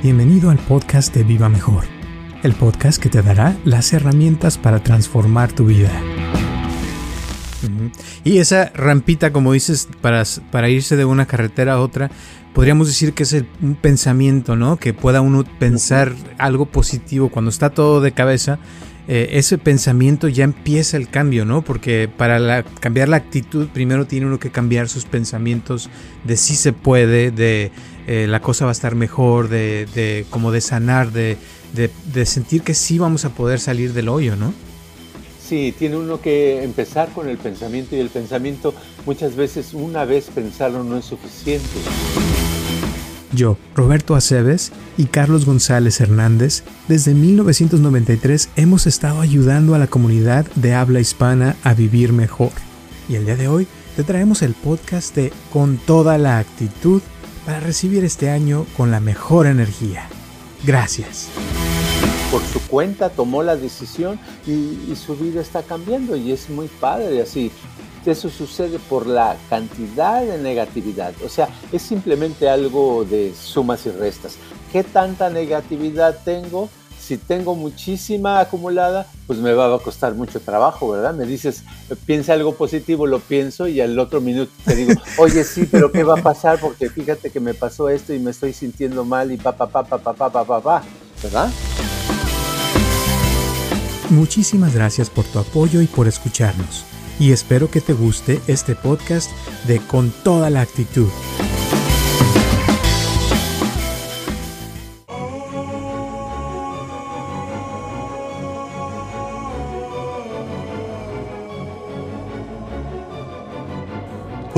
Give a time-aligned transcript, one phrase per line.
[0.00, 1.82] Bienvenido al podcast de Viva Mejor,
[2.44, 5.90] el podcast que te dará las herramientas para transformar tu vida.
[8.22, 12.12] Y esa rampita, como dices, para, para irse de una carretera a otra,
[12.54, 14.76] podríamos decir que es un pensamiento, ¿no?
[14.76, 18.60] Que pueda uno pensar algo positivo cuando está todo de cabeza.
[19.08, 21.62] Eh, ese pensamiento ya empieza el cambio, ¿no?
[21.62, 25.90] Porque para cambiar la actitud, primero tiene uno que cambiar sus pensamientos
[26.22, 27.72] de si se puede, de
[28.10, 31.36] eh, la cosa va a estar mejor, de, como de sanar, de,
[31.74, 34.54] de, sentir que sí vamos a poder salir del hoyo, ¿no?
[35.46, 38.72] Sí, tiene uno que empezar con el pensamiento y el pensamiento
[39.04, 41.68] muchas veces una vez pensarlo no es suficiente.
[43.32, 50.46] Yo, Roberto Aceves y Carlos González Hernández, desde 1993 hemos estado ayudando a la comunidad
[50.54, 52.52] de habla hispana a vivir mejor.
[53.06, 57.02] Y el día de hoy te traemos el podcast de Con toda la actitud
[57.48, 60.06] para recibir este año con la mejor energía.
[60.64, 61.30] Gracias.
[62.30, 67.22] Por su cuenta tomó la decisión y, su vida está cambiando y es muy padre
[67.22, 67.50] así.
[68.04, 71.14] Eso sucede por la cantidad de negatividad.
[71.24, 74.36] O sea, es simplemente algo de sumas y restas.
[74.70, 76.68] ¿Qué tanta negatividad tengo?
[77.08, 81.12] si tengo muchísima acumulada, pues me va a costar mucho trabajo, ¿verdad?
[81.12, 81.62] Me dices,
[82.06, 86.02] piensa algo positivo, lo pienso y al otro minuto te digo, oye, sí, pero ¿qué
[86.02, 86.58] va a pasar?
[86.58, 89.84] Porque fíjate que me pasó esto y me estoy sintiendo mal y pa, pa, pa,
[89.84, 90.82] pa, pa, pa, pa, pa, pa,
[91.22, 91.50] ¿verdad?
[94.08, 96.86] Muchísimas gracias por tu apoyo y por escucharnos.
[97.20, 99.30] Y espero que te guste este podcast
[99.66, 101.08] de Con toda la actitud.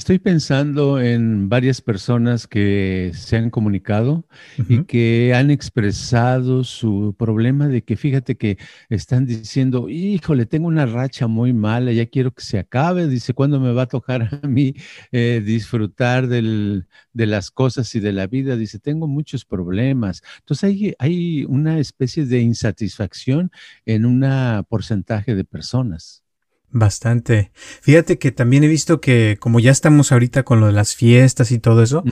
[0.00, 4.24] Estoy pensando en varias personas que se han comunicado
[4.66, 8.56] y que han expresado su problema de que fíjate que
[8.88, 13.08] están diciendo, híjole, tengo una racha muy mala, ya quiero que se acabe.
[13.08, 14.74] Dice, ¿cuándo me va a tocar a mí
[15.12, 18.56] eh, disfrutar de las cosas y de la vida?
[18.56, 20.22] Dice, tengo muchos problemas.
[20.38, 23.52] Entonces hay, hay una especie de insatisfacción
[23.84, 24.24] en un
[24.66, 26.24] porcentaje de personas.
[26.72, 27.50] Bastante.
[27.82, 31.50] Fíjate que también he visto que como ya estamos ahorita con lo de las fiestas
[31.50, 32.04] y todo eso,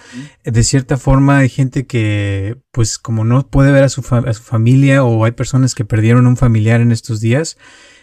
[0.45, 5.25] de cierta forma hay gente que pues como no puede ver a su, familia o
[5.25, 7.57] hay personas que perdieron un familiar en estos días,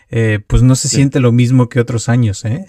[0.10, 2.66] eh, pues no se siente lo mismo que otros años, ¿eh?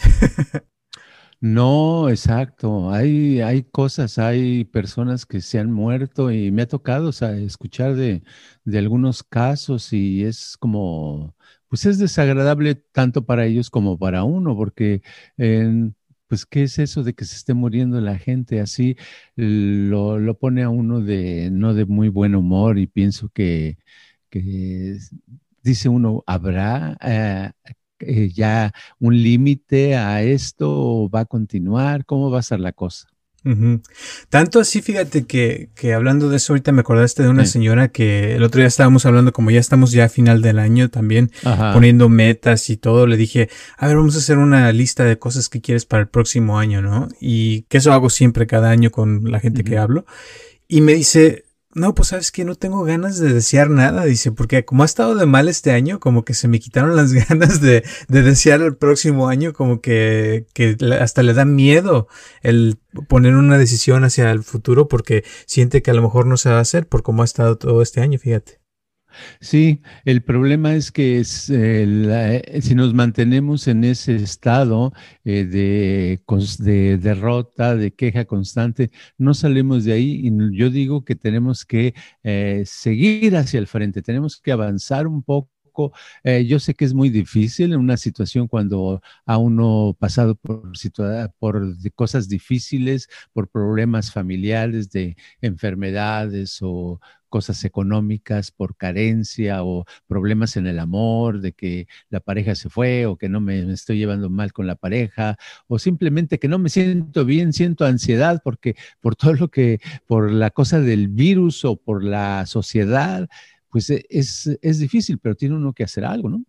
[1.40, 2.90] No, exacto.
[2.90, 8.22] Hay, hay cosas, hay personas que se han muerto y me ha tocado escuchar de,
[8.64, 11.35] de algunos casos y es como,
[11.68, 15.02] pues es desagradable tanto para ellos como para uno, porque
[16.26, 18.96] pues qué es eso de que se esté muriendo la gente así,
[19.36, 23.78] lo, lo pone a uno de no de muy buen humor y pienso que,
[24.30, 24.98] que
[25.62, 26.96] dice uno, ¿habrá
[28.00, 32.04] eh, ya un límite a esto o va a continuar?
[32.06, 33.08] ¿Cómo va a ser la cosa?
[34.28, 38.34] Tanto así, fíjate que, que, hablando de eso, ahorita me acordaste de una señora que
[38.34, 41.30] el otro día estábamos hablando, como ya estamos ya a final del año también,
[41.72, 43.48] poniendo metas y todo, le dije,
[43.78, 46.82] a ver, vamos a hacer una lista de cosas que quieres para el próximo año,
[46.82, 47.08] ¿no?
[47.20, 50.06] Y que eso hago siempre cada año con la gente que hablo.
[50.68, 51.45] Y me dice,
[51.76, 55.14] no, pues sabes que no tengo ganas de desear nada, dice, porque como ha estado
[55.14, 58.76] de mal este año, como que se me quitaron las ganas de, de desear el
[58.76, 62.08] próximo año, como que, que hasta le da miedo
[62.40, 62.78] el
[63.08, 66.56] poner una decisión hacia el futuro porque siente que a lo mejor no se va
[66.56, 68.65] a hacer por cómo ha estado todo este año, fíjate.
[69.40, 74.92] Sí, el problema es que eh, si nos mantenemos en ese estado
[75.24, 81.64] eh, de, derrota, de queja constante, no salimos de ahí y yo digo que tenemos
[81.64, 85.55] que eh, seguir hacia el frente, tenemos que avanzar un poco
[86.24, 90.72] Eh, yo sé que es muy difícil en una situación cuando a uno pasado por,
[91.38, 100.56] por cosas difíciles, por problemas familiares, de enfermedades o cosas económicas por carencia o problemas
[100.56, 104.30] en el amor, de que la pareja se fue o que no me, estoy llevando
[104.30, 105.36] mal con la pareja
[105.66, 110.30] o simplemente que no me siento bien, siento ansiedad porque por todo lo que, por
[110.32, 113.28] la cosa del virus o por la sociedad,
[113.70, 116.44] pues e, es, es difícil, pero tiene uno que hacer algo, ¿no?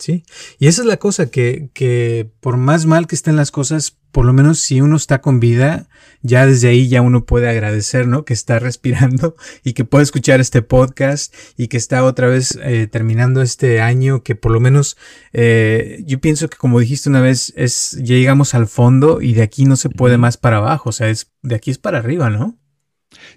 [0.00, 0.24] Sí,
[0.58, 4.24] y esa es la cosa, que, que por más mal que estén las cosas, por
[4.24, 5.88] lo menos si uno está con vida,
[6.22, 8.24] ya desde ahí ya uno puede agradecer, ¿no?
[8.24, 12.86] Que está respirando y que puede escuchar este podcast y que está otra vez eh,
[12.86, 14.96] terminando este año, que por lo menos
[15.34, 19.42] eh, yo pienso que como dijiste una vez, es ya llegamos al fondo y de
[19.42, 22.30] aquí no se puede más para abajo, o sea, es de aquí es para arriba,
[22.30, 22.59] ¿no?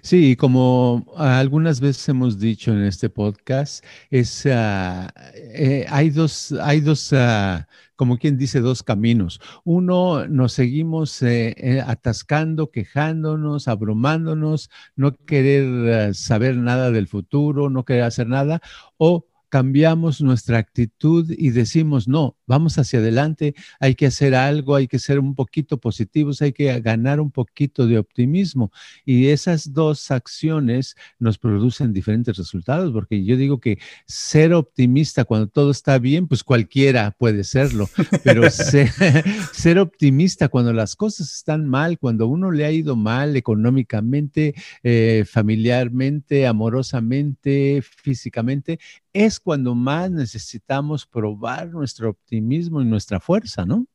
[0.02, 6.80] Sí, como algunas veces hemos dicho en este podcast, es, ah, eh, hay dos, hay
[6.80, 7.66] dos ah,
[7.96, 9.40] como quien dice, dos caminos.
[9.64, 17.84] Uno, nos seguimos eh, eh, atascando, quejándonos, abrumándonos, no querer saber nada del futuro, no
[17.84, 18.60] querer hacer nada,
[18.96, 24.88] o cambiamos nuestra actitud y decimos, no, vamos hacia adelante, hay que hacer algo, hay
[24.88, 28.72] que ser un poquito positivos, hay que ganar un poquito de optimismo.
[29.04, 33.78] Y esas dos acciones nos producen diferentes resultados, porque yo digo que
[34.08, 37.88] ser optimista cuando todo está bien, pues cualquiera puede serlo,
[38.24, 44.56] pero ser, optimista cuando las cosas están mal, cuando uno le ha ido mal económicamente,
[44.82, 48.80] eh, familiarmente, amorosamente, físicamente,
[49.14, 53.86] es cuando más necesitamos probar nuestro optimismo y nuestra fuerza, ¿no?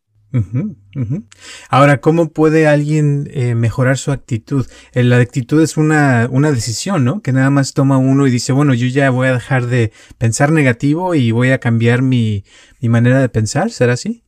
[1.69, 4.68] Ahora, ¿cómo puede alguien eh, mejorar su actitud?
[4.94, 7.21] Eh, la actitud es una, una, decisión, ¿no?
[7.21, 10.51] Que nada más toma uno y dice, bueno, yo ya voy a dejar de pensar
[10.51, 12.44] negativo y voy a cambiar mi,
[12.80, 14.24] mi manera de pensar, ¿será así?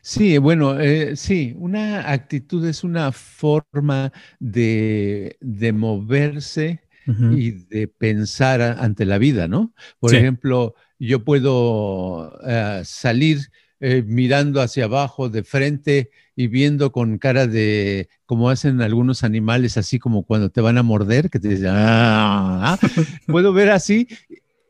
[0.00, 8.60] Sí, bueno, eh, sí, una actitud es una forma de, de moverse y de pensar
[8.62, 9.72] ante la vida, ¿no?
[9.98, 13.50] Por ejemplo, yo puedo eh, salir
[13.80, 19.76] eh, mirando hacia abajo de frente y viendo con cara de, como hacen algunos animales,
[19.76, 22.78] así como cuando te van a morder, que te dicen, ah",
[23.26, 24.08] puedo ver así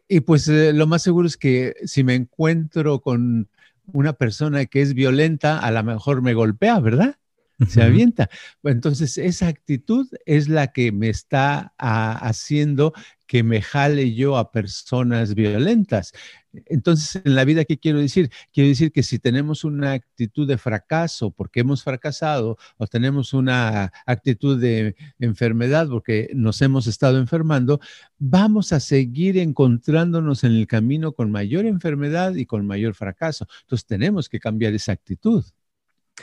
[0.09, 3.49] y pues eh, lo más seguro es que si me encuentro con
[3.93, 7.17] una persona que es violenta, a lo mejor me golpea, ¿verdad?
[7.67, 8.29] Se avienta.
[8.63, 12.93] Entonces, esa actitud es la que me está ah, haciendo
[13.27, 16.13] que me jale yo a personas violentas.
[16.67, 18.31] Entonces, en la vida, ¿qué quiero decir?
[18.53, 23.93] Quiero decir que si tenemos una actitud de fracaso porque hemos fracasado o tenemos una
[24.07, 27.81] actitud de enfermedad porque nos hemos estado enfermando,
[28.19, 33.47] vamos a seguir encontrándonos en el camino con mayor enfermedad y con mayor fracaso.
[33.63, 35.45] Entonces, tenemos que cambiar esa actitud.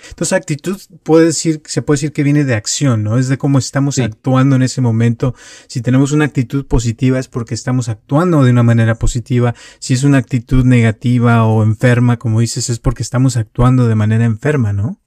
[0.10, 3.18] Entonces, actitud puede decir, se puede decir que viene de acción, ¿no?
[3.18, 5.36] Es de cómo estamos actuando en ese momento.
[5.68, 9.56] Si tenemos una actitud positiva es porque estamos actuando de una manera positiva.
[9.80, 14.26] Si es una actitud negativa o enferma, como dices, es porque estamos actuando de manera
[14.26, 15.02] enferma, ¿no?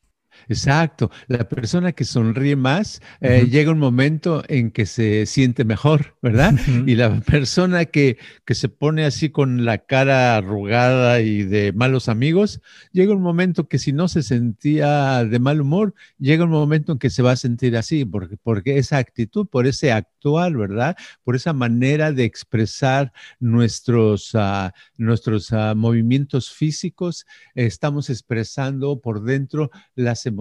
[0.49, 1.11] Exacto.
[1.27, 6.55] La persona que sonríe más eh, llega un momento en que se siente mejor, ¿verdad?
[6.87, 8.17] Y la persona que,
[8.47, 12.63] que, se pone así con la cara arrugada y de malos amigos,
[12.93, 16.99] llega un momento que si no se sentía de mal humor, llega un momento en
[16.99, 20.97] que se va a sentir así, porque, porque esa actitud, por ese actual, ¿verdad?
[21.25, 29.71] Por esa manera de expresar nuestros, uh, nuestros uh, movimientos físicos, estamos expresando por dentro
[29.95, 30.38] las emociones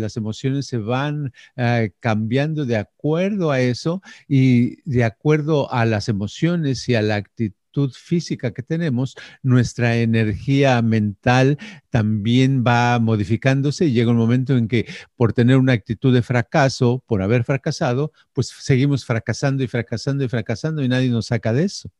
[0.00, 6.08] Las emociones se van eh, cambiando de acuerdo a eso y de acuerdo a las
[6.08, 11.58] emociones y a la actitud física que tenemos, nuestra energía mental
[11.90, 14.86] también va modificándose y llega un momento en que
[15.16, 20.28] por tener una actitud de fracaso, por haber fracasado, pues seguimos fracasando y fracasando y
[20.28, 21.90] fracasando y nadie nos saca de eso.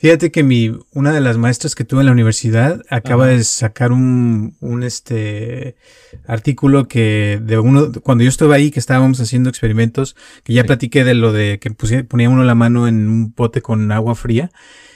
[0.00, 3.90] Fíjate que mi, una de las maestras que tuve en la universidad acaba de sacar
[3.90, 5.76] un, un este
[6.26, 11.04] artículo que de uno, cuando yo estuve ahí, que estábamos haciendo experimentos, que ya platiqué
[11.04, 11.70] de lo de que
[12.04, 14.50] ponía uno la mano en un bote con agua fría,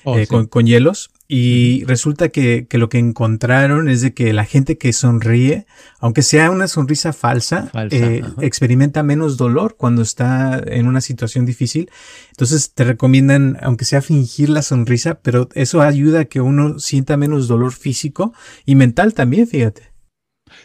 [0.04, 4.34] oh, eh, con, con, hielos, y resulta que, que, lo que encontraron es de que
[4.34, 5.66] la gente que sonríe,
[5.98, 11.90] aunque sea una sonrisa falsa, eh, experimenta menos dolor cuando está en una situación difícil.
[12.30, 17.16] Entonces te recomiendan, aunque sea fingir la sonrisa, pero eso ayuda a que uno sienta
[17.16, 18.34] menos dolor físico
[18.66, 19.93] y mental también, fíjate.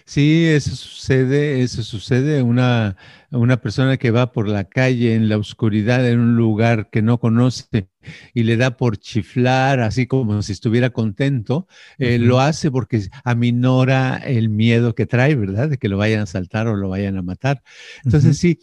[0.05, 2.41] Sí, eso sucede, eso sucede.
[2.41, 2.97] Una,
[3.31, 7.19] una persona que va por la calle en la oscuridad en un lugar que no
[7.19, 7.89] conoce
[8.33, 11.67] y le da por chiflar, así como si estuviera contento,
[11.97, 15.69] eh, lo hace porque aminora el miedo que trae, ¿verdad?
[15.69, 17.61] De que lo vayan a saltar o lo vayan a matar.
[18.03, 18.59] Entonces, sí,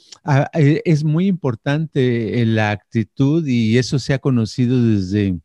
[0.54, 5.38] eh, es muy importante eh, la actitud y eso se ha conocido desde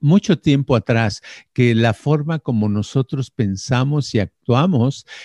[0.00, 1.20] mucho tiempo atrás
[1.52, 4.39] que la forma como nosotros pensamos y actuamos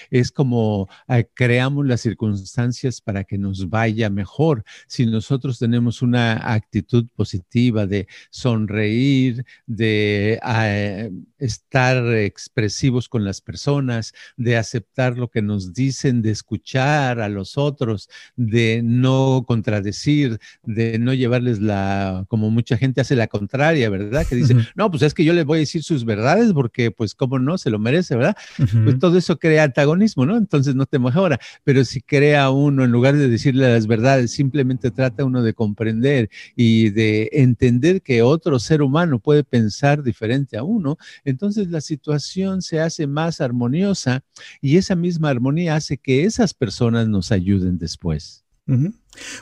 [0.09, 4.63] es como eh, creamos las circunstancias para que nos vaya mejor.
[4.87, 14.13] Si nosotros tenemos una actitud positiva de sonreír, de eh, estar expresivos con las personas,
[14.37, 20.99] de aceptar lo que nos dicen, de escuchar a los otros, de no contradecir, de
[20.99, 24.25] no llevarles la, como mucha gente hace la contraria, ¿verdad?
[24.27, 27.15] Que dice, no, pues es que yo le voy a decir sus verdades porque, pues,
[27.15, 28.35] cómo no, se lo merece, ¿verdad?
[28.83, 30.37] Pues todo eso crea antagonismo, ¿no?
[30.37, 31.39] Entonces no te mejora.
[31.63, 36.29] Pero si crea uno, en lugar de decirle las verdades, simplemente trata uno de comprender
[36.55, 42.61] y de entender que otro ser humano puede pensar diferente a uno, entonces la situación
[42.61, 44.23] se hace más armoniosa
[44.61, 48.45] y esa misma armonía hace que esas personas nos ayuden después.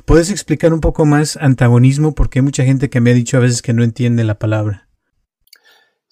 [0.06, 2.13] ¿Puedes explicar un poco más antagonismo?
[2.13, 4.89] Porque hay mucha gente que me ha dicho a veces que no entiende la palabra.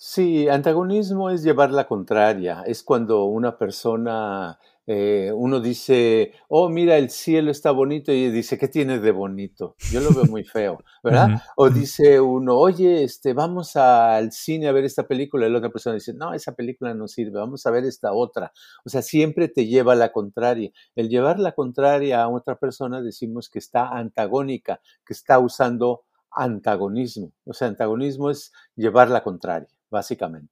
[0.03, 6.98] Sí, antagonismo es llevar la contraria, es cuando una persona, eh, uno dice, oh, mira,
[6.98, 9.75] el cielo está bonito y dice, ¿qué tiene de bonito?
[9.91, 11.43] Yo lo veo muy feo, ¿verdad?
[11.55, 15.70] O dice uno, oye, este, vamos al cine a ver esta película y la otra
[15.70, 18.51] persona dice, no, esa película no sirve, vamos a ver esta otra.
[18.84, 20.72] O sea, siempre te lleva la contraria.
[20.96, 27.34] El llevar la contraria a otra persona decimos que está antagónica, que está usando antagonismo.
[27.46, 30.51] O sea, antagonismo es llevar la contraria básicamente.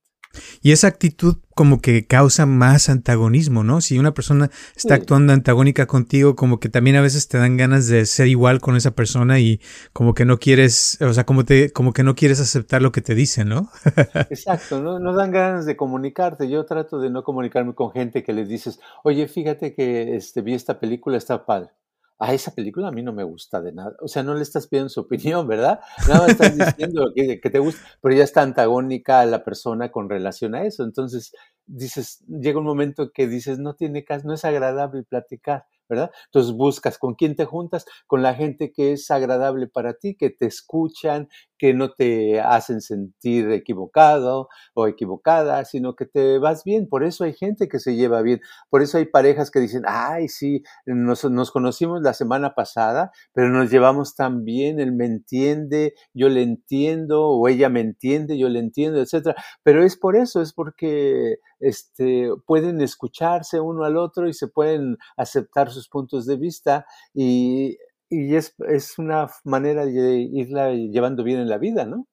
[0.62, 3.82] Y esa actitud como que causa más antagonismo, ¿no?
[3.82, 7.88] Si una persona está actuando antagónica contigo, como que también a veces te dan ganas
[7.88, 9.60] de ser igual con esa persona y
[9.92, 13.02] como que no quieres, o sea, como te, como que no quieres aceptar lo que
[13.02, 13.70] te dicen, ¿no?
[14.30, 15.00] Exacto, ¿no?
[15.00, 16.48] no dan ganas de comunicarte.
[16.48, 20.54] Yo trato de no comunicarme con gente que les dices, oye, fíjate que este, vi
[20.54, 21.72] esta película, está padre
[22.20, 23.96] a esa película a mí no me gusta de nada.
[24.02, 25.80] O sea, no le estás pidiendo su opinión, ¿verdad?
[26.08, 30.10] Nada más estás diciendo que, te gusta, pero ya está antagónica a la persona con
[30.10, 30.84] relación a eso.
[30.84, 31.34] Entonces,
[31.66, 35.66] dices, llega un momento que dices, no tiene caso, no es agradable platicar.
[35.90, 36.12] ¿Verdad?
[36.26, 40.30] Entonces buscas con quién te juntas, con la gente que es agradable para ti, que
[40.30, 41.28] te escuchan,
[41.60, 46.88] que no te hacen sentir equivocado o equivocada, sino que te vas bien.
[46.88, 48.40] Por eso hay gente que se lleva bien.
[48.70, 53.70] Por eso hay parejas que dicen, ay, sí, nos, conocimos la semana pasada, pero nos
[53.70, 58.60] llevamos tan bien, él me entiende, yo le entiendo, o ella me entiende, yo le
[58.60, 59.36] entiendo, etcétera.
[59.62, 64.98] Pero es por eso, es porque este, pueden escucharse uno al otro y se pueden
[65.18, 67.78] aceptar puntos de vista y,
[68.10, 68.54] es,
[68.98, 72.08] una manera de irla llevando bien en la vida, ¿no?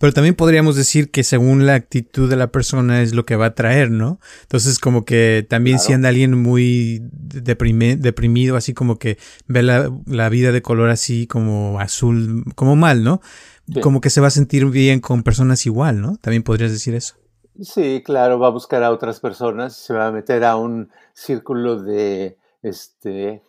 [0.00, 3.46] Pero también podríamos decir que según la actitud de la persona es lo que va
[3.46, 4.18] a traer, ¿no?
[4.42, 10.28] Entonces como que también si anda alguien muy deprimido, así como que ve la, la,
[10.28, 13.20] vida de color así como azul, como mal, ¿no?
[13.82, 16.16] Como que se va a sentir bien con personas igual, ¿no?
[16.16, 17.16] También podrías decir eso.
[17.60, 21.82] Sí, claro, va a buscar a otras personas, se va a meter a un círculo
[21.82, 22.38] de
[22.68, 23.42] este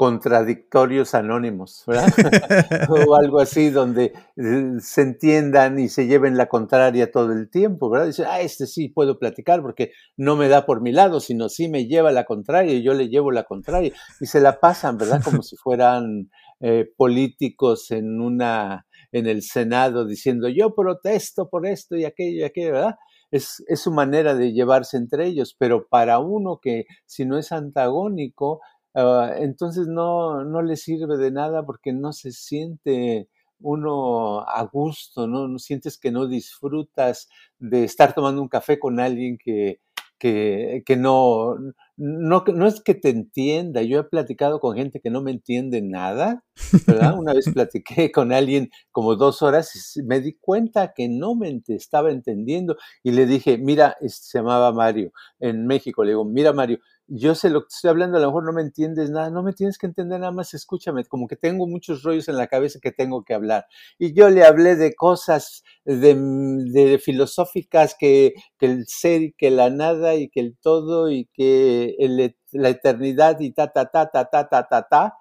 [0.00, 2.06] contradictorios anónimos, ¿verdad?
[2.88, 7.90] o algo así donde eh, se entiendan y se lleven la contraria todo el tiempo,
[7.90, 8.06] ¿verdad?
[8.06, 11.68] Dice, ah, este sí puedo platicar porque no me da por mi lado, sino sí
[11.68, 13.92] me lleva la contraria y yo le llevo la contraria.
[14.22, 15.20] Y se la pasan, ¿verdad?
[15.22, 21.96] Como si fueran eh, políticos en una en el Senado diciendo yo protesto por esto
[21.96, 22.94] y aquello y aquello, ¿verdad?
[23.30, 28.60] Es, su manera de llevarse entre ellos, pero para uno que si no es antagónico,
[28.94, 33.28] ah, entonces no, no le sirve de nada porque no se siente
[33.60, 35.46] uno a gusto, ¿no?
[35.48, 39.80] No sientes que no disfrutas de estar tomando un café con alguien que,
[40.18, 41.56] que, que no,
[42.02, 43.82] no, no es que te entienda.
[43.82, 46.42] Yo he platicado con gente que no me entiende nada,
[46.86, 47.18] ¿verdad?
[47.18, 51.60] Una vez platiqué con alguien como dos horas y me di cuenta que no me
[51.68, 56.78] estaba entendiendo y le dije, mira, se llamaba Mario en México, le digo, mira Mario,
[57.12, 59.52] yo sé lo que estoy hablando, a lo mejor no me entiendes nada, no me
[59.52, 62.92] tienes que entender nada más, escúchame, como que tengo muchos rollos en la cabeza que
[62.92, 63.66] tengo que hablar.
[63.98, 69.70] Y yo le hablé de cosas de, filosóficas, que, que, el ser y que la
[69.70, 74.26] nada y que el todo y que el, la eternidad y ta, ta, ta, ta,
[74.26, 75.14] ta, ta, ta, ta.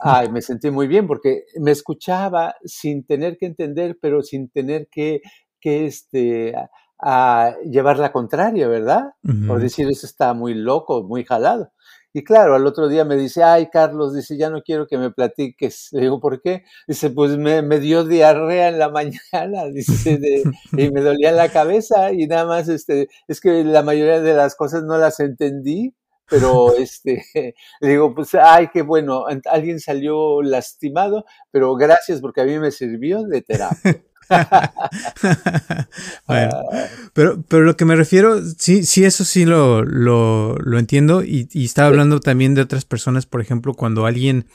[0.00, 4.88] Ay, me sentí muy bien porque me escuchaba sin tener que entender, pero sin tener
[4.90, 5.20] que,
[5.60, 6.54] que este,
[6.98, 9.14] a llevar la contraria, ¿verdad?
[9.46, 11.72] Por decir, eso está muy loco, muy jalado.
[12.16, 15.10] Y claro, al otro día me dice, ay, Carlos, dice, ya no quiero que me
[15.10, 15.88] platiques.
[15.92, 16.64] Le digo, ¿por qué?
[16.88, 18.88] Dice, pues me, me dio diarrea en la
[19.32, 24.22] mañana, dice, y me dolía la cabeza y nada más, este, es que la mayoría
[24.22, 25.94] de las cosas no las entendí,
[26.26, 27.22] pero este,
[27.80, 32.70] le digo, pues, ay, qué bueno, alguien salió lastimado, pero gracias porque a mí me
[32.70, 34.02] sirvió de terapia.
[36.26, 36.86] bueno, ah.
[37.12, 41.48] pero, pero lo que me refiero, sí, sí, eso sí lo, lo, lo entiendo y,
[41.52, 44.46] y estaba hablando también de otras personas, por ejemplo, cuando alguien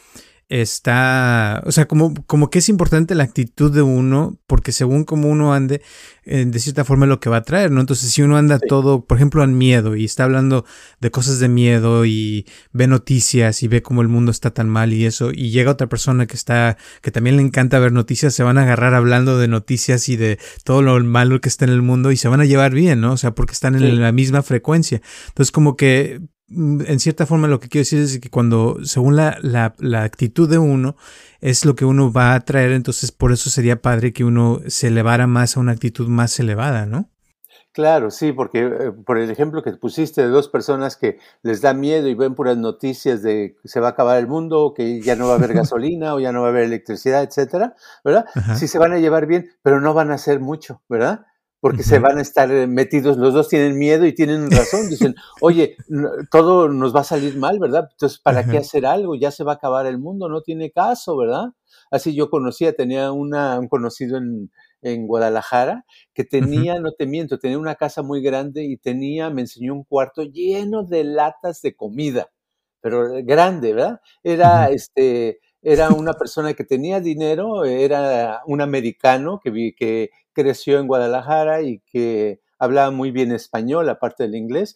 [0.52, 5.30] está, o sea, como, como que es importante la actitud de uno, porque según como
[5.30, 5.82] uno ande,
[6.26, 7.80] eh, de cierta forma es lo que va a traer, ¿no?
[7.80, 10.66] Entonces, si uno anda todo, por ejemplo, en miedo y está hablando
[11.00, 14.92] de cosas de miedo y ve noticias y ve cómo el mundo está tan mal
[14.92, 18.44] y eso, y llega otra persona que está, que también le encanta ver noticias, se
[18.44, 21.82] van a agarrar hablando de noticias y de todo lo malo que está en el
[21.82, 23.14] mundo y se van a llevar bien, ¿no?
[23.14, 25.02] O sea, porque están en la misma frecuencia.
[25.30, 26.20] Entonces, como que
[26.52, 30.50] en cierta forma lo que quiero decir es que cuando, según la, la, la, actitud
[30.50, 30.96] de uno,
[31.40, 34.88] es lo que uno va a traer, entonces por eso sería padre que uno se
[34.88, 37.10] elevara más a una actitud más elevada, ¿no?
[37.74, 41.74] Claro, sí, porque eh, por el ejemplo que pusiste de dos personas que les da
[41.74, 45.16] miedo y ven puras noticias de que se va a acabar el mundo, que ya
[45.16, 48.26] no va a haber gasolina o ya no va a haber electricidad, etcétera, ¿verdad?
[48.56, 51.26] Sí se van a llevar bien, pero no van a hacer mucho, ¿verdad?
[51.62, 55.16] Porque se van a estar eh, metidos, los dos tienen miedo y tienen razón, dicen,
[55.42, 55.78] oye,
[56.32, 57.88] todo nos va a salir mal, ¿verdad?
[57.92, 59.16] Entonces, ¿para qué hacer algo?
[59.16, 61.50] Ya se va a acabar el mundo, no tiene caso, ¿verdad?
[61.92, 64.50] Así yo conocía, tenía una, un conocido en,
[64.82, 69.42] en Guadalajara que tenía, no te miento, tenía una casa muy grande y tenía, me
[69.42, 72.32] enseñó un cuarto lleno de latas de comida,
[72.82, 74.02] pero eh, grande, ¿verdad?
[74.24, 80.80] Era, este, era una persona que tenía dinero, era un americano que, vi, que creció
[80.80, 84.76] en Guadalajara y que hablaba muy bien español, aparte del inglés,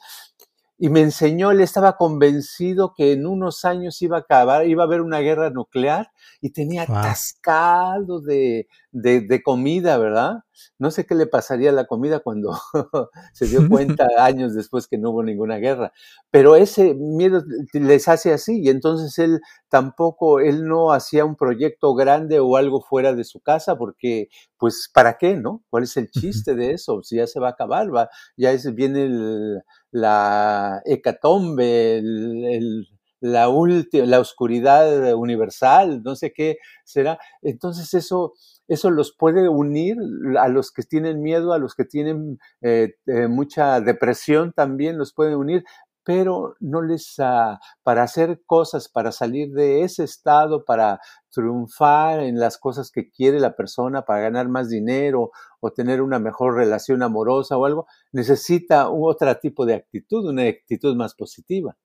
[0.77, 4.87] y me enseñó, él estaba convencido que en unos años iba a acabar, iba a
[4.87, 6.11] haber una guerra nuclear
[6.41, 10.39] y tenía atascado de, de, comida, ¿verdad?
[10.79, 12.57] No sé qué le pasaría a la comida cuando
[13.33, 15.91] se dio cuenta años después que no hubo ninguna guerra,
[16.31, 21.93] pero ese miedo les hace así y entonces él tampoco, él no hacía un proyecto
[21.93, 25.63] grande o algo fuera de su casa porque, pues, ¿para qué, no?
[25.69, 27.03] ¿Cuál es el chiste de eso?
[27.03, 29.61] Si ya se va a acabar, va, ya es, viene el
[29.91, 32.01] la hecatombe,
[33.25, 33.49] la,
[33.91, 37.17] la oscuridad universal, no sé qué será.
[37.41, 38.33] Entonces eso,
[38.67, 39.97] eso los puede unir
[40.39, 45.13] a los que tienen miedo, a los que tienen eh, eh, mucha depresión también los
[45.13, 45.63] puede unir,
[46.03, 50.99] pero no les, uh, para hacer cosas, para salir de ese estado, para
[51.31, 56.19] triunfar en las cosas que quiere la persona, para ganar más dinero o tener una
[56.19, 61.75] mejor relación amorosa o algo, necesita un otro tipo de actitud, una actitud más positiva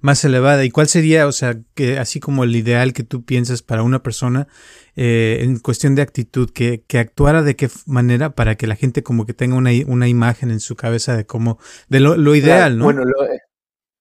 [0.00, 0.64] más elevada.
[0.64, 4.02] ¿Y cuál sería, o sea, que así como el ideal que tú piensas para una
[4.02, 4.48] persona
[4.96, 9.02] eh, en cuestión de actitud, que, que, actuara de qué manera para que la gente
[9.02, 11.58] como que tenga una, una imagen en su cabeza de cómo,
[11.88, 12.84] de lo, ideal, ¿no?
[12.84, 13.40] Bueno, eh,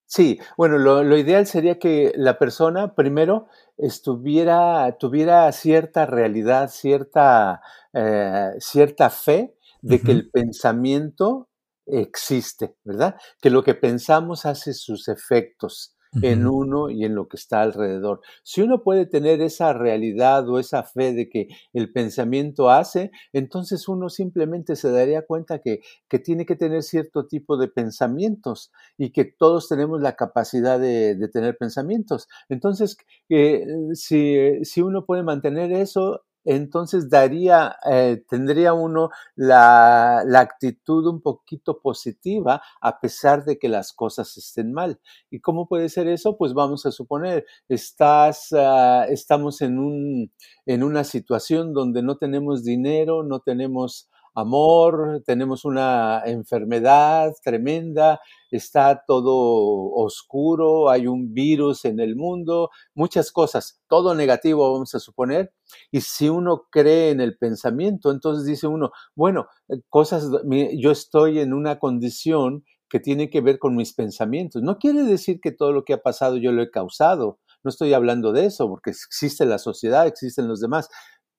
[0.06, 7.62] sí, bueno, lo, lo, ideal sería que la persona primero estuviera, tuviera cierta realidad, cierta,
[7.94, 11.50] eh, cierta fe de que el pensamiento
[11.86, 13.16] existe, ¿verdad?
[13.42, 18.22] Que lo que pensamos hace sus efectos en uno y en lo que está alrededor.
[18.44, 23.88] Si uno puede tener esa realidad o esa fe de que el pensamiento hace, entonces
[23.88, 29.12] uno simplemente se daría cuenta que, que tiene que tener cierto tipo de pensamientos y
[29.12, 32.28] que todos tenemos la capacidad de, tener pensamientos.
[32.50, 32.98] Entonces,
[33.30, 41.22] eh, si, si uno puede mantener eso, entonces daría, eh, tendría uno la, actitud un
[41.22, 45.00] poquito positiva a pesar de que las cosas estén mal.
[45.30, 46.38] ¿Y cómo puede ser eso?
[46.38, 50.32] Pues vamos a suponer, estás, uh, estamos en, un,
[50.66, 58.20] en una situación donde no tenemos dinero, no tenemos amor, tenemos una enfermedad tremenda,
[58.52, 65.00] está todo oscuro, hay un virus en el mundo, muchas cosas, todo negativo vamos a
[65.00, 65.54] suponer.
[65.92, 70.30] Y si uno cree en el pensamiento, entonces dice uno, bueno, eh, cosas,
[70.78, 74.62] yo estoy en una condición que tiene que ver con mis pensamientos.
[74.62, 77.40] No quiere decir que todo lo que ha pasado yo lo he causado.
[77.64, 80.90] No estoy hablando de eso, porque existe la sociedad, existen los demás,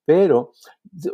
[0.04, 0.52] pero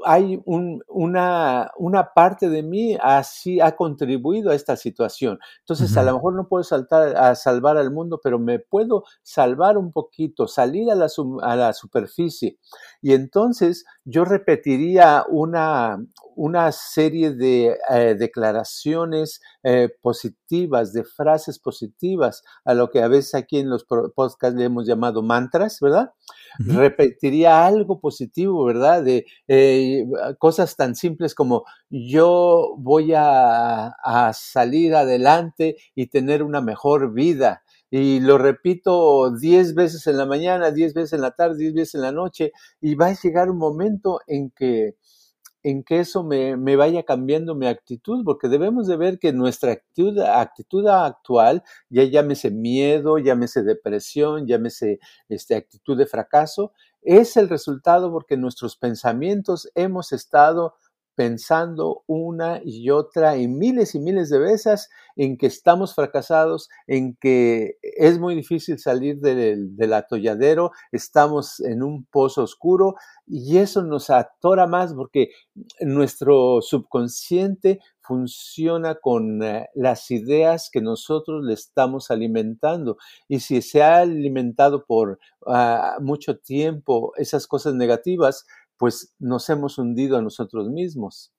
[0.04, 5.38] hay una, una, parte de mí así ha contribuido a esta situación.
[5.60, 9.78] Entonces, a lo mejor no puedo saltar a salvar al mundo, pero me puedo salvar
[9.78, 11.08] un poquito, salir a la,
[11.42, 12.58] a la superficie.
[13.00, 15.98] Y entonces yo repetiría una,
[16.34, 23.34] una serie de eh, declaraciones eh, positivas, de frases positivas, a lo que a veces
[23.34, 26.12] aquí en los podcasts le hemos llamado mantras, ¿verdad?
[26.58, 29.02] Repetiría algo positivo, ¿verdad?
[29.02, 30.04] De eh,
[30.38, 37.62] cosas tan simples como yo voy a, a salir adelante y tener una mejor vida
[37.90, 41.96] y lo repito diez veces en la mañana, diez veces en la tarde, diez veces
[41.96, 44.94] en la noche, y va a llegar un momento en que
[45.62, 49.72] en que eso me, me, vaya cambiando mi actitud, porque debemos de ver que nuestra
[49.72, 57.48] actitud, actitud actual, ya llámese miedo, llámese depresión, llámese este, actitud de fracaso, es el
[57.48, 60.74] resultado porque nuestros pensamientos hemos estado
[61.20, 67.14] pensando una y otra y miles y miles de veces en que estamos fracasados, en
[67.14, 72.94] que es muy difícil salir del, atolladero, estamos en un pozo oscuro
[73.26, 75.28] y eso nos atora más porque
[75.82, 82.96] nuestro subconsciente funciona con eh, las ideas que nosotros le estamos alimentando.
[83.28, 88.46] Y si se ha alimentado por ah, mucho tiempo esas cosas negativas,
[88.80, 91.34] pues nos hemos hundido a nosotros mismos.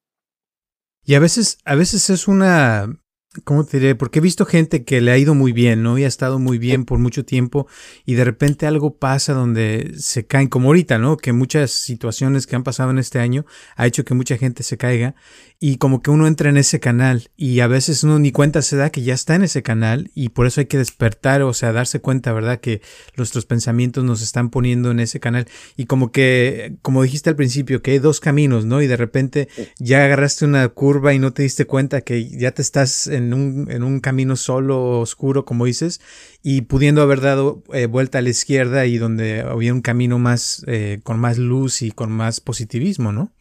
[1.03, 3.00] Y a veces, a veces es una
[3.45, 3.95] ¿Cómo te diré?
[3.95, 5.97] Porque he visto gente que le ha ido muy bien, ¿no?
[5.97, 7.65] Y ha estado muy bien por mucho tiempo
[8.05, 11.15] y de repente algo pasa donde se caen, como ahorita, ¿no?
[11.15, 13.45] Que muchas situaciones que han pasado en este año
[13.77, 15.15] ha hecho que mucha gente se caiga
[15.61, 18.75] y como que uno entra en ese canal y a veces uno ni cuenta se
[18.75, 21.71] da que ya está en ese canal y por eso hay que despertar, o sea,
[21.71, 22.59] darse cuenta, ¿verdad?
[22.59, 22.81] Que
[23.15, 27.81] nuestros pensamientos nos están poniendo en ese canal y como que, como dijiste al principio,
[27.81, 28.81] que hay dos caminos, ¿no?
[28.81, 29.47] Y de repente
[29.79, 33.67] ya agarraste una curva y no te diste cuenta que ya te estás en un,
[33.69, 36.01] en un camino solo, oscuro, como dices,
[36.41, 40.63] y pudiendo haber dado eh, vuelta a la izquierda y donde había un camino más,
[40.67, 43.31] eh, con más luz y con más positivismo, ¿no?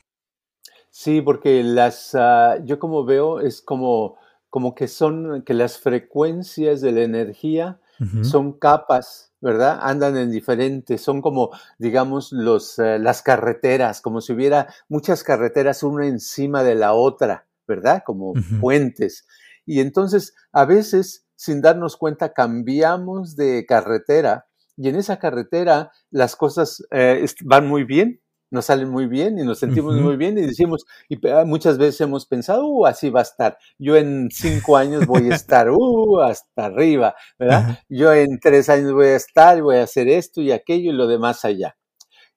[0.91, 4.17] Sí, porque las, ah, yo como veo, es como,
[4.49, 7.81] como que son, que las frecuencias de la energía
[8.23, 9.79] son capas, ¿verdad?
[9.83, 15.83] Andan en diferentes, son como, digamos, los, eh, las carreteras, como si hubiera muchas carreteras
[15.83, 18.03] una encima de la otra, ¿verdad?
[18.05, 19.27] Como puentes.
[19.67, 24.47] Y entonces, a veces, sin darnos cuenta, cambiamos de carretera
[24.77, 29.43] y en esa carretera las cosas eh, van muy bien, nos salen muy bien y
[29.43, 33.21] nos sentimos muy bien y decimos, y ah, muchas veces hemos pensado, uh, así va
[33.21, 33.59] a estar.
[33.79, 37.79] Yo en cinco años voy a estar, uh, hasta arriba, ¿verdad?
[37.91, 41.07] Yo en tres años voy a estar, voy a hacer esto y aquello y lo
[41.07, 41.77] demás allá.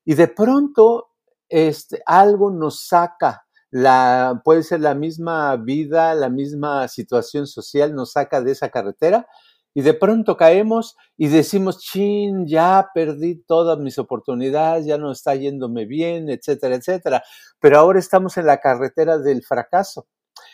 [0.04, 1.12] Y de pronto,
[1.48, 3.43] este, algo nos saca
[3.74, 9.26] la, puede ser la misma vida, la misma situación social nos saca de esa carretera
[9.74, 15.34] y de pronto caemos y decimos, chin, ya perdí todas mis oportunidades, ya no está
[15.34, 17.24] yéndome bien, etcétera, etcétera.
[17.60, 20.06] Pero ahora estamos en la carretera del fracaso.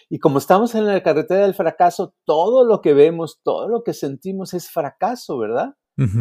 [0.08, 3.93] Y como estamos en la carretera del fracaso, todo lo que vemos, todo lo que
[3.93, 5.75] sentimos es fracaso, ¿verdad?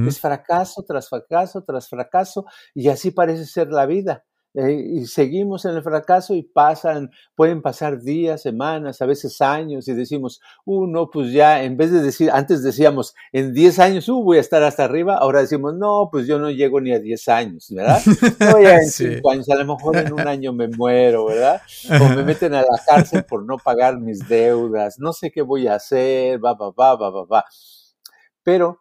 [0.08, 4.24] Es fracaso tras fracaso tras fracaso y así parece ser la vida.
[4.60, 9.86] Eh, y seguimos en el fracaso y pasan, pueden pasar días, semanas, a veces años
[9.86, 14.08] y decimos, uh, no, pues ya, en vez de decir, antes decíamos, en 10 años,
[14.08, 16.98] uh, voy a estar hasta arriba, ahora decimos, no, pues yo no llego ni a
[16.98, 18.00] 10 años, ¿verdad?
[18.40, 21.62] No, ya en 5 años, a lo mejor en un año me muero, ¿verdad?
[22.00, 25.68] O me meten a la cárcel por no pagar mis deudas, no sé qué voy
[25.68, 27.44] a hacer, va, va, va, va, va, va.
[28.42, 28.80] Pero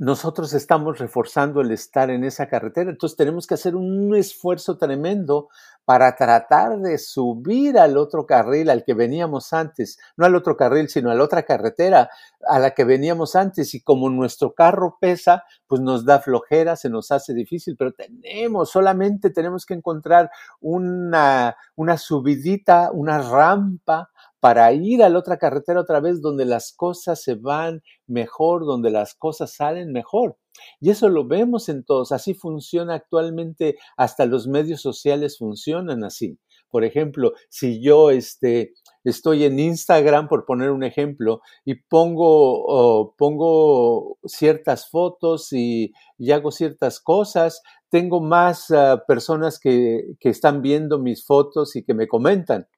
[0.00, 2.90] nosotros estamos reforzando el estar en esa carretera.
[2.90, 5.50] Entonces tenemos que hacer un esfuerzo tremendo
[5.84, 10.88] para tratar de subir al otro carril al que veníamos antes, no al otro carril,
[10.88, 12.08] sino a la otra carretera
[12.48, 13.74] a la que veníamos antes.
[13.74, 18.70] Y como nuestro carro pesa, pues nos da flojera, se nos hace difícil, pero tenemos,
[18.70, 24.08] solamente tenemos que encontrar una, una subidita, una rampa
[24.40, 28.90] para ir a la otra carretera otra vez donde las cosas se van mejor, donde
[28.90, 30.36] las cosas salen mejor.
[30.80, 32.10] Y eso lo vemos en todos.
[32.10, 36.38] Así funciona actualmente, hasta los medios sociales funcionan así.
[36.70, 38.74] Por ejemplo, si yo este,
[39.04, 45.92] estoy en Instagram, por poner un ejemplo, y pongo, pongo ciertas fotos y,
[46.32, 51.92] hago ciertas cosas, tengo más ah, personas que, que están viendo mis fotos y que
[51.92, 52.68] me comentan.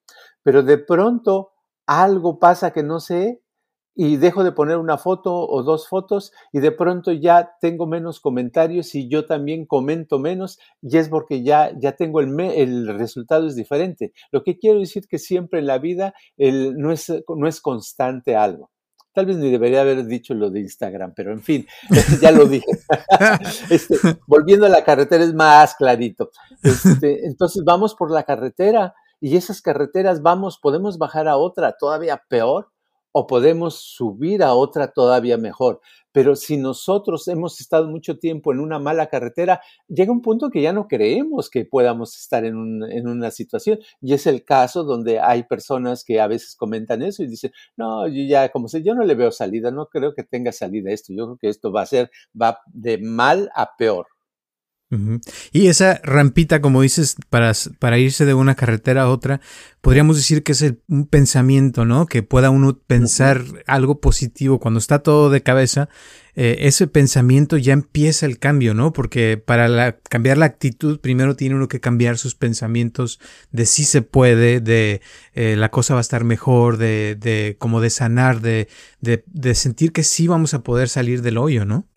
[0.41, 1.52] Pero de pronto
[1.87, 3.41] algo pasa que no sé
[3.95, 8.19] y dejo de poner una foto o dos fotos y de pronto ya tengo menos
[8.19, 13.47] comentarios y yo también comento menos y es porque ya, ya tengo el, el resultado
[13.47, 14.13] es diferente.
[14.31, 18.35] Lo que quiero decir que siempre en la vida el, no, es, no es constante
[18.35, 18.71] algo.
[19.13, 21.67] Tal vez ni debería haber dicho lo de Instagram, pero en fin,
[22.21, 22.65] ya lo dije.
[23.69, 23.95] Este,
[24.27, 26.31] volviendo a la carretera es más clarito.
[26.63, 32.21] Este, entonces vamos por la carretera y esas carreteras vamos, podemos bajar a otra todavía
[32.27, 32.67] peor
[33.13, 35.79] o podemos subir a otra todavía mejor.
[36.11, 40.61] Pero si nosotros hemos estado mucho tiempo en una mala carretera, llega un punto que
[40.61, 43.79] ya no creemos que podamos estar en, una situación.
[44.01, 48.05] Y es el caso donde hay personas que a veces comentan eso y dicen, no,
[48.09, 51.13] yo ya, como sé, yo no le veo salida, no creo que tenga salida esto.
[51.13, 54.07] Yo creo que esto va a ser, va de mal a peor.
[55.51, 59.41] Y esa rampita, como dices, para, para, irse de una carretera a otra,
[59.81, 62.05] podríamos decir que es un pensamiento, ¿no?
[62.05, 65.89] Que pueda uno pensar algo positivo cuando está todo de cabeza.
[66.35, 68.91] Eh, ese pensamiento ya empieza el cambio, ¿no?
[68.91, 73.19] Porque para cambiar la actitud, primero tiene uno que cambiar sus pensamientos
[73.51, 75.01] de si se puede, de
[75.33, 78.67] eh, la cosa va a estar mejor, de, de como de sanar, de,
[78.99, 81.87] de, de sentir que sí vamos a poder salir del hoyo, ¿no?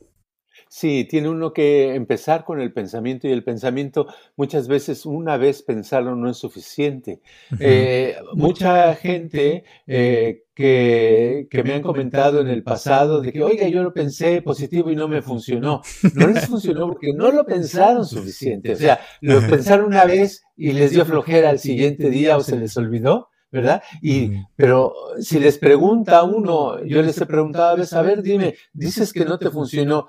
[0.79, 5.63] Sí, tiene uno que empezar con el pensamiento y el pensamiento muchas veces una vez
[5.63, 7.23] pensarlo no es suficiente.
[7.59, 13.67] Eh, mucha gente eh, que, que, me han comentado en el pasado de que, oiga,
[13.69, 15.81] yo lo pensé positivo y no me funcionó.
[16.13, 18.75] No les funcionó porque no lo pensaron suficiente.
[18.75, 22.59] O sea, lo pensaron una vez y les dio flojera al siguiente día o se
[22.59, 23.31] les olvidó.
[23.51, 23.83] ¿verdad?
[24.03, 28.21] Y, pero si les pregunta a uno, yo les he preguntado a veces, a ver,
[28.21, 30.09] dime, dices que no te funcionó,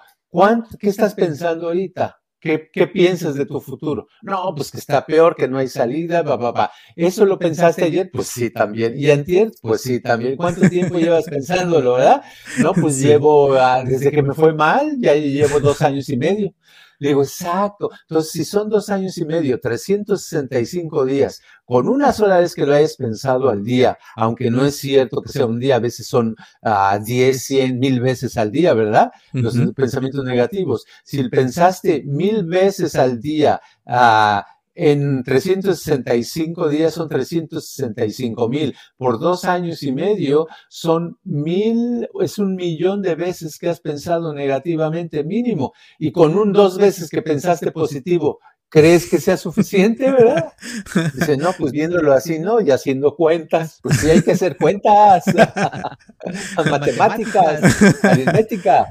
[0.79, 2.19] ¿Qué estás pensando ahorita?
[2.39, 4.07] ¿Qué, ¿Qué, piensas de tu futuro?
[4.21, 6.71] No, pues que está peor, que no hay salida, va, va, va.
[6.95, 8.11] ¿Eso lo pensaste ayer?
[8.13, 8.93] Pues sí, también.
[8.95, 9.51] ¿Y antier?
[9.59, 10.37] Pues sí, también.
[10.37, 12.21] ¿Cuánto tiempo llevas pensándolo, verdad?
[12.59, 16.53] No, pues llevo, ah, desde que me fue mal, ya llevo dos años y medio.
[16.99, 17.89] Le digo, exacto.
[18.09, 22.73] Entonces, si son dos años y medio, 365 días, con una sola vez que lo
[22.73, 26.35] hayas pensado al día, aunque no es cierto que sea un día, a veces son
[26.63, 29.11] uh, 10, 100, mil veces al día, ¿verdad?
[29.33, 30.85] Los pensamientos negativos.
[31.03, 34.41] Si pensaste mil veces al día, uh,
[34.79, 38.75] en 365 días son 365 mil.
[38.95, 44.33] Por dos años y medio son mil, es un millón de veces que has pensado
[44.33, 45.73] negativamente mínimo.
[45.97, 50.51] Y con un dos veces que pensaste positivo ¿Crees que sea suficiente, verdad?
[51.13, 52.59] Dice, no, pues viéndolo así, ¿no?
[52.59, 55.23] Y haciendo cuentas, pues sí hay que hacer cuentas.
[56.69, 58.87] Matemáticas, aritmética,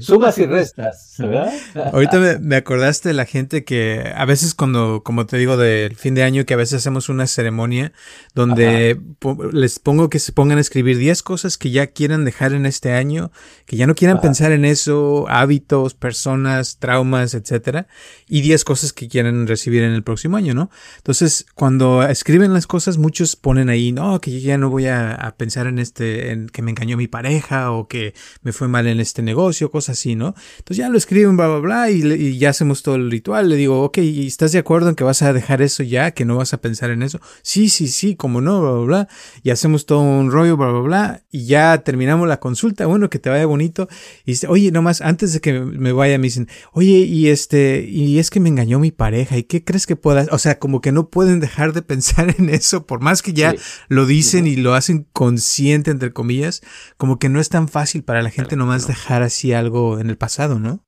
[0.00, 1.52] sumas y restas, ¿verdad?
[1.92, 6.14] Ahorita me, acordaste de la gente que a veces cuando, como te digo, del fin
[6.14, 7.92] de año, que a veces hacemos una ceremonia
[8.34, 9.00] donde
[9.52, 12.92] les pongo que se pongan a escribir 10 cosas que ya quieran dejar en este
[12.92, 13.32] año,
[13.66, 17.88] que ya no quieran pensar en eso, hábitos, personas, traumas, etcétera,
[18.28, 20.68] y 10 cosas que que quieren recibir en el próximo año, ¿no?
[20.98, 25.66] Entonces, cuando escriben las cosas, muchos ponen ahí, no, que ya no voy a, pensar
[25.66, 29.22] en este, en que me engañó mi pareja o que me fue mal en este
[29.22, 30.34] negocio, cosas así, ¿no?
[30.58, 33.48] Entonces ya lo escriben, bla, bla, bla, y, ya hacemos todo el ritual.
[33.48, 36.26] Le digo, ok, ¿y estás de acuerdo en que vas a dejar eso ya, que
[36.26, 37.20] no vas a pensar en eso?
[37.40, 39.08] Sí, sí, sí, como no, bla, bla, bla.
[39.42, 42.84] Y hacemos todo un rollo, bla, bla, bla, y ya terminamos la consulta.
[42.84, 43.88] Bueno, que te vaya bonito.
[44.26, 48.18] Y dice, oye, nomás, antes de que me vaya, me dicen, oye, y este, y
[48.18, 50.92] es que me engañó mi pareja y qué crees que puedas, o sea, como que
[50.92, 53.54] no pueden dejar de pensar en eso, por más que ya
[53.88, 56.62] lo dicen y lo hacen consciente, entre comillas,
[56.96, 60.16] como que no es tan fácil para la gente nomás dejar así algo en el
[60.16, 60.84] pasado, ¿no?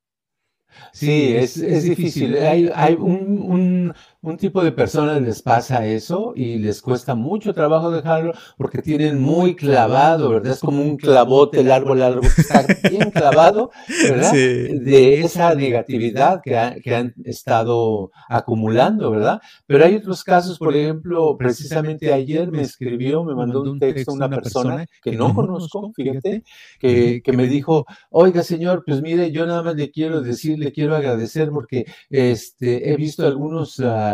[0.93, 2.37] Sí, es, es difícil.
[2.37, 7.53] Hay, hay un, un, un tipo de personas les pasa eso y les cuesta mucho
[7.53, 10.53] trabajo dejarlo porque tienen muy clavado, ¿verdad?
[10.53, 13.73] Es como un clavote largo, largo, que está bien clavado,
[14.05, 14.33] ¿verdad?
[14.33, 19.41] De esa negatividad que, que, han estado acumulando, ¿verdad?
[19.67, 24.31] Pero hay otros casos, por ejemplo, precisamente ayer me escribió, me mandó un texto una
[24.31, 26.45] persona que no conozco, fíjate,
[26.79, 30.71] que, que me dijo, oiga señor, pues mire, yo nada más le quiero decir, le
[30.71, 33.81] quiero agradecer porque este, he visto algunos...
[33.81, 34.12] Uh,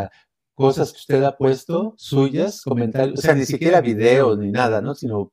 [0.55, 4.95] cosas que usted ha puesto, suyas, comentarios, o sea, ni siquiera videos ni nada, ¿no?
[4.95, 5.31] Sino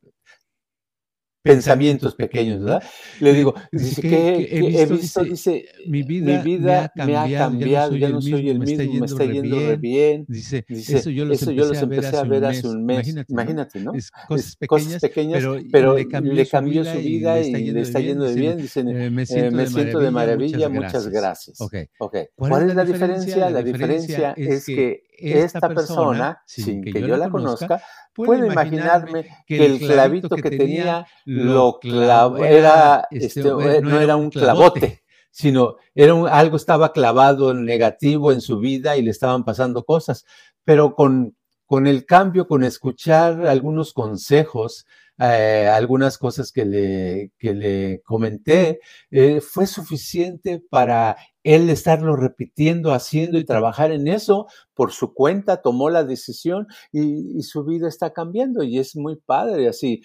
[1.46, 2.84] pensamientos pequeños, ¿verdad?
[3.20, 8.50] Le digo, dice que, he visto, dice, mi vida, me, ha cambiado, ya no soy
[8.50, 10.26] el mismo, me está yendo re bien.
[10.28, 13.14] Dice, eso yo los, empecé, a ver hace un mes.
[13.28, 13.94] Imagínate, ¿no?
[14.28, 14.56] cosas,
[15.00, 18.58] pequeñas, pero, le, cambió, su vida y le está yendo de bien.
[18.58, 21.62] Dice, eh, me siento, de, maravilla, muchas gracias.
[21.62, 22.30] Okay.
[22.36, 23.52] ¿Cuál, es la diferencia?
[23.52, 27.82] La diferencia es que esta, persona, sin que, yo, la conozca,
[28.14, 34.30] puede imaginarme que el clavito que tenía lo clavó, era, este, este, no era un
[34.30, 40.26] clavote, sino era algo estaba clavado negativo en su vida y le estaban pasando cosas.
[40.64, 44.86] Pero con, con el cambio, con escuchar algunos consejos,
[45.20, 48.80] eh, algunas cosas que le, que le comenté,
[49.12, 55.62] eh, fue suficiente para él estarlo repitiendo, haciendo y trabajar en eso por su cuenta,
[55.62, 60.02] tomó la decisión y, su vida está cambiando y es muy padre así.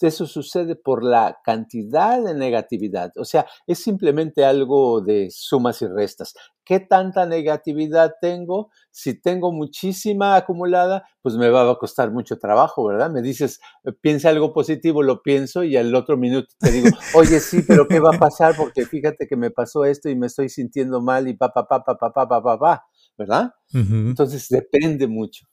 [0.00, 5.88] Eso sucede por la cantidad de negatividad, o sea, es simplemente algo de sumas y
[5.88, 6.34] restas.
[6.64, 8.70] ¿Qué tanta negatividad tengo?
[8.90, 13.10] Si tengo muchísima acumulada, pues me va a costar mucho trabajo, ¿verdad?
[13.10, 17.40] Me dices, eh, piensa algo positivo, lo pienso y al otro minuto te digo, oye,
[17.40, 18.56] sí, pero ¿qué va a pasar?
[18.56, 21.84] Porque fíjate que me pasó esto y me estoy sintiendo mal y pa, pa, pa,
[21.84, 22.84] pa, pa, pa, pa, pa, pa
[23.16, 23.52] ¿verdad?
[23.72, 25.46] Entonces depende mucho.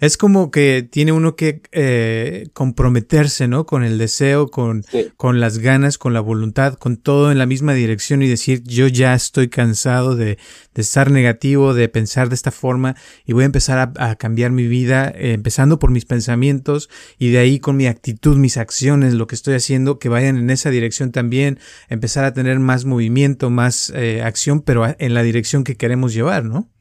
[0.00, 3.66] Es como que tiene uno que eh, comprometerse, ¿no?
[3.66, 4.84] Con el deseo, con,
[5.16, 8.88] con, las ganas, con la voluntad, con todo en la misma dirección y decir, yo
[8.88, 10.38] ya estoy cansado de,
[10.74, 14.66] de estar negativo, de pensar de esta forma y voy a empezar a, cambiar mi
[14.66, 19.26] vida, eh, empezando por mis pensamientos y de ahí con mi actitud, mis acciones, lo
[19.26, 21.58] que estoy haciendo, que vayan en esa dirección también,
[21.88, 26.44] empezar a tener más movimiento, más eh, acción, pero en la dirección que queremos llevar,
[26.44, 26.71] ¿no?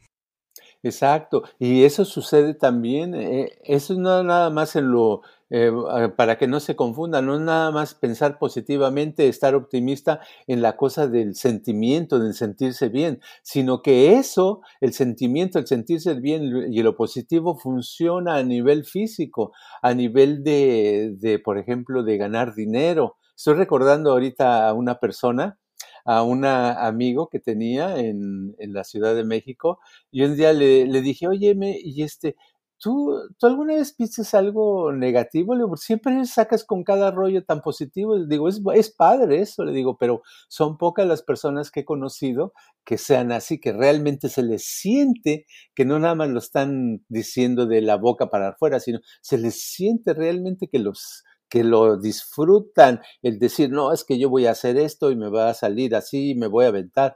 [0.84, 5.72] Exacto, y eso sucede también, eh, eso no nada más en lo, eh,
[6.17, 10.76] para que no se confunda, no es nada más pensar positivamente, estar optimista en la
[10.78, 16.82] cosa del sentimiento, del sentirse bien, sino que eso, el sentimiento, el sentirse bien y
[16.82, 19.52] lo positivo funciona a nivel físico,
[19.84, 23.17] a nivel de, de por ejemplo, de ganar dinero.
[23.38, 25.60] Estoy recordando ahorita a una persona
[26.05, 29.79] a un amigo que tenía en, en, la Ciudad de México
[30.11, 32.35] y un día le, le dije, oye, y este,
[32.81, 35.55] ¿tú, ¿tú alguna vez piensas algo negativo?
[35.55, 38.17] Le digo, siempre sacas con cada rollo tan positivo.
[38.17, 41.85] Le digo, es, es padre eso, le digo, pero son pocas las personas que he
[41.85, 47.05] conocido que sean así, que realmente se les siente, que no nada más lo están
[47.07, 51.97] diciendo de la boca para afuera, sino se les siente realmente que los que lo
[51.97, 55.53] disfrutan, el decir, no, es que yo voy a hacer esto y me va a
[55.53, 57.15] salir así, me voy a aventar.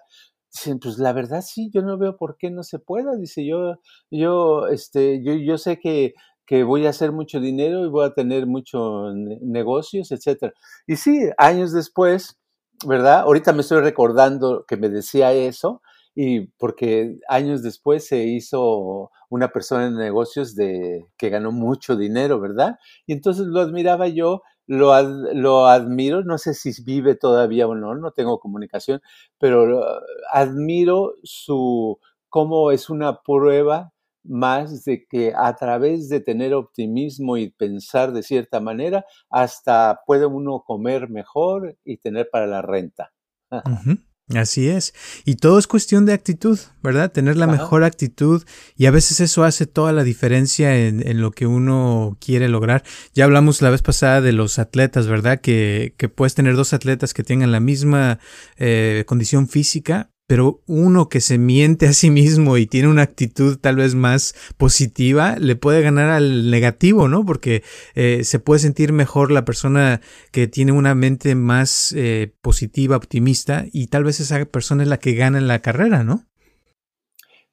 [0.53, 3.15] Dicen, pues la verdad sí, yo no veo por qué no se pueda.
[3.15, 3.75] Dice, yo,
[4.11, 6.13] yo, este, yo, yo sé que,
[6.45, 10.53] que voy a hacer mucho dinero y voy a tener muchos negocios, etcétera.
[10.85, 12.37] Y sí, años después,
[12.85, 13.21] ¿verdad?
[13.21, 15.81] Ahorita me estoy recordando que me decía eso,
[16.15, 22.39] y porque años después se hizo una persona en negocios de que ganó mucho dinero,
[22.39, 22.79] ¿verdad?
[23.05, 24.99] Y entonces lo admiraba yo, lo,
[25.33, 29.01] lo admiro, no sé si vive todavía o no, no tengo comunicación,
[29.37, 29.83] pero
[30.31, 31.99] admiro su
[32.29, 33.91] cómo es una prueba
[34.23, 40.25] más de que a través de tener optimismo y pensar de cierta manera, hasta puede
[40.25, 43.13] uno comer mejor y tener para la renta.
[44.33, 44.95] Así es.
[45.23, 47.11] Y todo es cuestión de actitud, ¿verdad?
[47.11, 48.43] Tener la mejor actitud
[48.75, 52.83] y a veces eso hace toda la diferencia en, en, lo que uno quiere lograr.
[53.13, 55.41] Ya hablamos la vez pasada de los atletas, ¿verdad?
[55.41, 58.17] Que, que puedes tener dos atletas que tengan la misma
[58.57, 63.57] eh, condición física, pero uno que se miente a sí mismo y tiene una actitud
[63.59, 67.25] tal vez más positiva, le puede ganar al negativo, ¿no?
[67.25, 72.97] Porque eh, se puede sentir mejor la persona que tiene una mente más eh, positiva,
[72.97, 76.23] optimista, y tal vez esa persona es la que gana en la carrera, ¿no?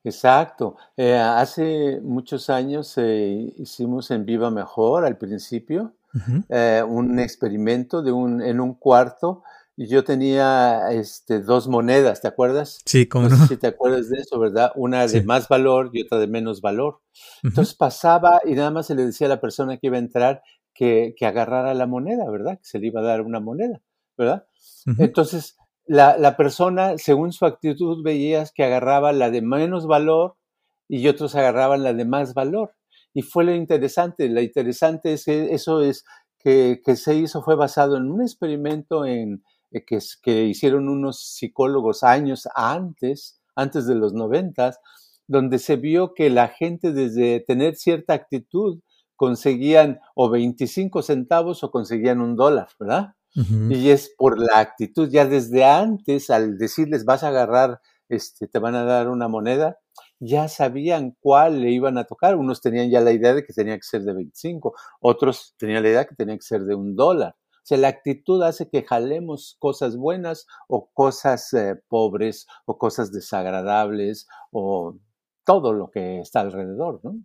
[0.05, 0.77] Exacto.
[0.97, 5.95] Eh, hace muchos años hicimos en Viva Mejor al principio
[6.89, 9.45] un experimento de un, en un cuarto
[9.77, 12.81] yo tenía este, dos monedas, ¿te acuerdas?
[12.85, 13.37] Sí, como no.
[13.47, 14.73] si te acuerdas de eso, ¿verdad?
[14.75, 17.01] Una de más valor y otra de menos valor.
[17.43, 20.43] Entonces pasaba y nada más se le decía a la persona que iba a entrar
[20.75, 22.59] que, que agarrara la moneda, ¿verdad?
[22.59, 23.81] Que se le iba a dar una moneda,
[24.17, 24.47] ¿verdad?
[24.99, 25.57] Entonces,
[25.87, 30.37] la, la, persona, según su actitud, veías que agarraba la de menos valor
[30.89, 32.75] y otros agarraban la de más valor.
[33.15, 34.29] Y fue lo interesante.
[34.29, 36.05] Lo interesante es que eso es
[36.39, 42.03] que, que se hizo, fue basado en un experimento en, que, que hicieron unos psicólogos
[42.03, 44.79] años antes, antes de los noventas,
[45.27, 48.81] donde se vio que la gente desde tener cierta actitud
[49.17, 53.15] conseguían o 25 centavos o conseguían un dólar, ¿verdad?
[53.35, 57.81] Y es por la actitud, ya desde antes, al decirles vas a agarrar,
[58.11, 59.79] este, te van a dar una moneda,
[60.21, 62.37] ya sabían cuál le iban a tocar.
[62.37, 65.89] Unos tenían ya la idea de que tenía que ser de 25, otros tenían la
[65.89, 67.35] idea que tenía que ser de un dólar.
[67.63, 73.13] O sea, la actitud hace que jalemos cosas buenas o cosas eh, pobres o cosas
[73.13, 74.99] desagradables o
[75.45, 77.21] todo lo que está alrededor, ¿no?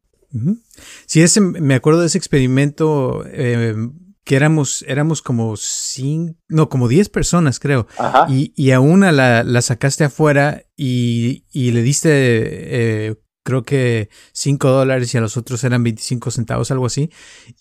[1.06, 3.76] Sí, ese, me acuerdo de ese experimento eh,
[4.24, 7.88] que éramos, éramos como cinco, no, como diez personas, creo.
[8.28, 13.16] Y, y, a una la, la sacaste afuera y, y le diste eh,
[13.48, 17.10] creo que 5 dólares y a los otros eran 25 centavos, algo así.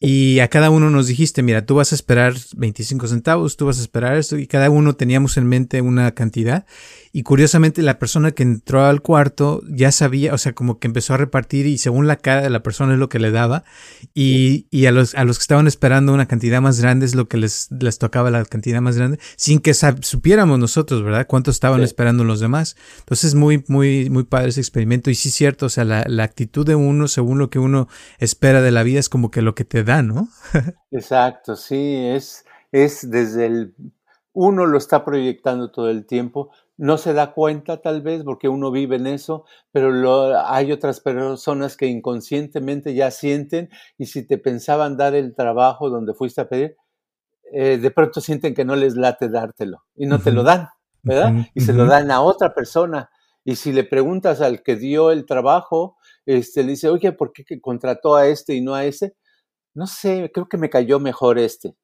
[0.01, 3.78] Y a cada uno nos dijiste, mira, tú vas a esperar 25 centavos, tú vas
[3.78, 6.66] a esperar esto, y cada uno teníamos en mente una cantidad.
[7.12, 11.14] Y curiosamente la persona que entró al cuarto ya sabía, o sea, como que empezó
[11.14, 13.62] a repartir y según la cara de la persona es lo que le daba.
[14.12, 17.28] Y, y a, los, a los que estaban esperando una cantidad más grande es lo
[17.28, 21.26] que les, les tocaba la cantidad más grande, sin que supiéramos nosotros, ¿verdad?
[21.28, 22.76] Cuánto estaban esperando los demás.
[22.99, 25.11] Entonces, muy, muy, muy padre ese experimento.
[25.11, 28.61] Y sí, cierto, o sea, la, la actitud de uno según lo que uno espera
[28.62, 30.29] de la vida es como que lo que te da, ¿no?
[30.91, 33.74] Exacto, sí, es, es desde el
[34.39, 38.70] uno lo está proyectando todo el tiempo, no se da cuenta tal vez porque uno
[38.70, 44.37] vive en eso, pero lo, hay otras personas que inconscientemente ya sienten y si te
[44.37, 46.77] pensaban dar el trabajo donde fuiste a pedir,
[47.51, 50.68] eh, de pronto sienten que no les late dártelo y no te lo dan,
[51.03, 51.33] ¿verdad?
[51.55, 53.09] y se lo dan a otra persona.
[53.47, 57.44] Y si le preguntas al que dio el trabajo, este, le dice, oye, ¿por qué
[57.62, 59.14] contrató a este y no a ese?
[59.74, 61.76] No sé, creo que me cayó mejor este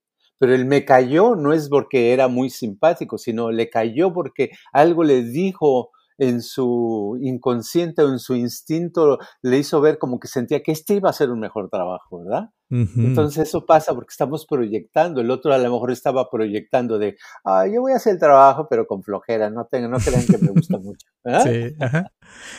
[0.42, 5.04] pero el me cayó no es porque era muy simpático, sino le cayó porque algo
[5.04, 5.92] le dijo
[6.22, 10.94] en su inconsciente o en su instinto, le hizo ver como que sentía que este
[10.94, 12.50] iba a ser un mejor trabajo, ¿verdad?
[12.70, 17.66] Entonces eso pasa porque estamos proyectando, el otro a lo mejor estaba proyectando de, ah,
[17.66, 20.52] yo voy a hacer el trabajo pero con flojera, no, tengan, no crean que me
[20.52, 21.06] gusta mucho.
[21.44, 21.76] Sí,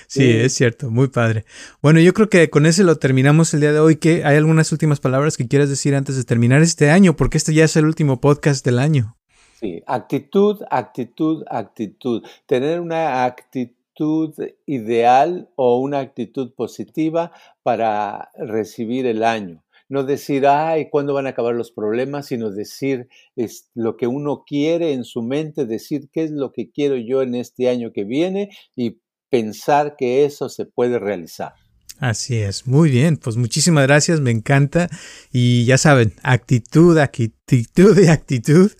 [0.07, 1.45] sí, es cierto, muy padre.
[1.81, 3.95] Bueno, yo creo que con ese lo terminamos el día de hoy.
[3.95, 7.15] ¿Qué, ¿Hay algunas últimas palabras que quieras decir antes de terminar este año?
[7.15, 9.17] Porque este ya es el último podcast del año.
[9.63, 12.21] Sí, actitud, actitud, actitud.
[12.45, 14.35] Tener una actitud
[14.65, 17.31] ideal o una actitud positiva
[17.63, 22.25] para recibir el año no decir, ay, ¿cuándo van a acabar los problemas?
[22.25, 26.71] Sino decir es lo que uno quiere en su mente, decir qué es lo que
[26.71, 28.97] quiero yo en este año que viene y
[29.29, 31.53] pensar que eso se puede realizar.
[31.99, 34.89] Así es, muy bien, pues muchísimas gracias, me encanta
[35.31, 38.71] y ya saben, actitud, actitud y actitud.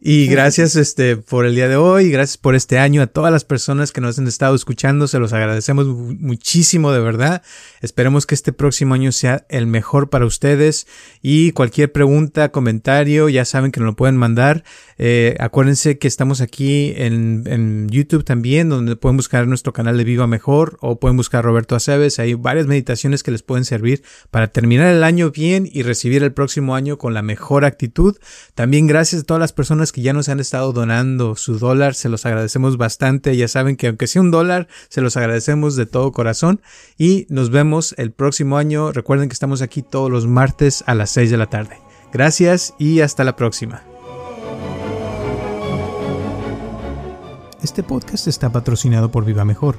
[0.00, 3.02] Y gracias este por el día de hoy, gracias por este año.
[3.02, 7.42] A todas las personas que nos han estado escuchando, se los agradecemos muchísimo de verdad,
[7.80, 10.86] esperemos que este próximo año sea el mejor para ustedes.
[11.20, 14.62] Y cualquier pregunta, comentario, ya saben que nos lo pueden mandar,
[14.98, 20.04] eh, acuérdense que estamos aquí en, en YouTube también, donde pueden buscar nuestro canal de
[20.04, 24.46] Viva Mejor o pueden buscar Roberto Aceves, hay varias meditaciones que les pueden servir para
[24.46, 28.11] terminar el año bien y recibir el próximo año con la mejor actitud.
[28.54, 32.08] También gracias a todas las personas que ya nos han estado donando su dólar, se
[32.08, 33.36] los agradecemos bastante.
[33.36, 36.60] Ya saben que aunque sea un dólar, se los agradecemos de todo corazón
[36.98, 38.92] y nos vemos el próximo año.
[38.92, 41.78] Recuerden que estamos aquí todos los martes a las 6 de la tarde.
[42.12, 43.82] Gracias y hasta la próxima.
[47.62, 49.78] Este podcast está patrocinado por Viva Mejor